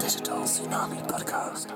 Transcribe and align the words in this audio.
Digital 0.00 0.44
Tsunami 0.48 0.96
Podcast. 1.04 1.68